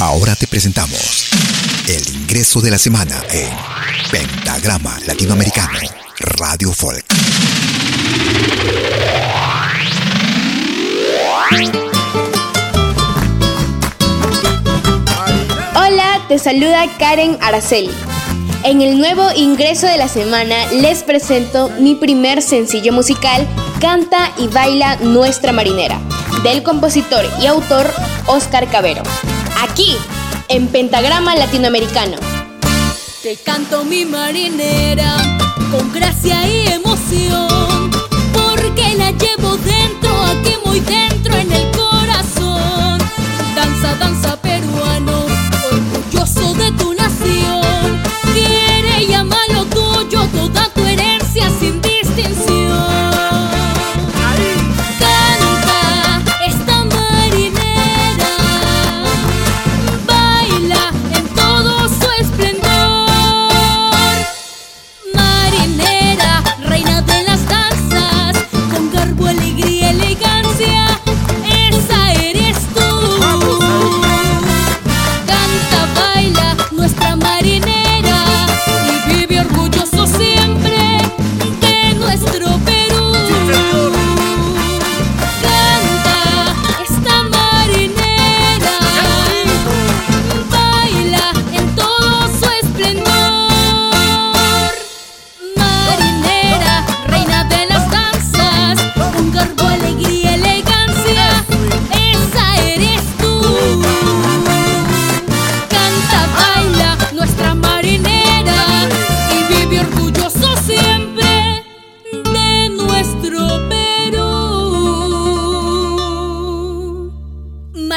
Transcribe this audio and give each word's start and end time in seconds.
Ahora 0.00 0.34
te 0.34 0.46
presentamos 0.46 1.28
el 1.86 2.16
ingreso 2.16 2.62
de 2.62 2.70
la 2.70 2.78
semana 2.78 3.22
en 3.30 3.50
Pentagrama 4.10 4.98
Latinoamericano 5.06 5.78
Radio 6.38 6.72
Folk. 6.72 7.04
Hola, 15.74 16.22
te 16.28 16.38
saluda 16.38 16.86
Karen 16.98 17.36
Araceli. 17.42 17.90
En 18.64 18.80
el 18.80 18.96
nuevo 18.96 19.30
ingreso 19.36 19.86
de 19.86 19.98
la 19.98 20.08
semana 20.08 20.64
les 20.72 21.02
presento 21.02 21.68
mi 21.78 21.94
primer 21.94 22.40
sencillo 22.40 22.94
musical, 22.94 23.46
Canta 23.82 24.32
y 24.38 24.48
Baila 24.48 24.96
Nuestra 24.96 25.52
Marinera, 25.52 26.00
del 26.42 26.62
compositor 26.62 27.26
y 27.42 27.44
autor 27.44 27.92
Oscar 28.26 28.66
Cabero. 28.70 29.02
Aquí, 29.62 29.94
en 30.48 30.68
Pentagrama 30.68 31.36
Latinoamericano. 31.36 32.16
Te 33.22 33.36
canto 33.36 33.84
mi 33.84 34.06
marinera 34.06 35.14
con 35.70 35.92
gracia 35.92 36.48
y 36.48 36.68
emoción, 36.68 36.89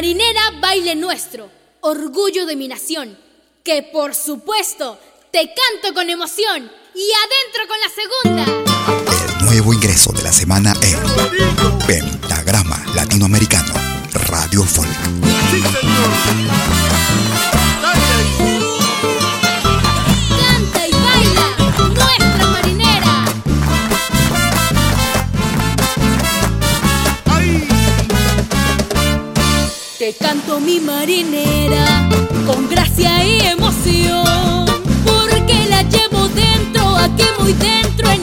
Marinera, 0.00 0.52
baile 0.62 0.94
nuestro, 0.94 1.50
orgullo 1.82 2.46
de 2.46 2.56
mi 2.56 2.68
nación, 2.68 3.18
que 3.62 3.82
por 3.82 4.14
supuesto 4.14 4.98
te 5.30 5.40
canto 5.40 5.92
con 5.92 6.08
emoción 6.08 6.72
y 6.94 7.06
adentro 7.26 7.68
con 7.68 7.76
la 7.84 7.90
segunda. 8.24 8.44
El 9.36 9.44
nuevo 9.44 9.74
ingreso 9.74 10.10
de 10.12 10.22
la 10.22 10.32
semana 10.32 10.72
en 10.80 10.98
Pentagrama 11.86 12.82
Latinoamericano 12.94 13.74
Radio 14.14 14.64
Folk. 14.64 14.88
Canto 30.18 30.58
mi 30.58 30.80
marinera 30.80 32.08
con 32.44 32.68
gracia 32.68 33.24
y 33.24 33.40
emoción, 33.42 34.66
porque 35.04 35.66
la 35.68 35.82
llevo 35.82 36.28
dentro, 36.28 36.96
aquí 36.96 37.24
muy 37.38 37.52
dentro 37.52 38.10
en 38.10 38.19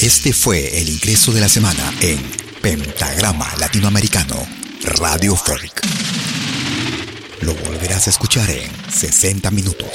Este 0.00 0.32
fue 0.32 0.80
el 0.80 0.88
ingreso 0.88 1.30
de 1.30 1.42
la 1.42 1.48
semana 1.50 1.92
en 2.00 2.18
Pentagrama 2.62 3.54
Latinoamericano 3.58 4.34
Radio 4.98 5.36
Folk. 5.36 5.82
Lo 7.42 7.52
volverás 7.54 8.06
a 8.06 8.10
escuchar 8.10 8.48
en 8.48 8.70
60 8.90 9.50
minutos. 9.50 9.90